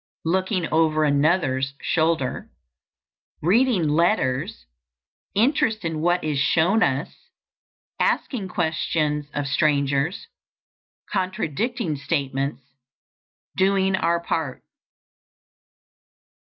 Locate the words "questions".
8.47-9.27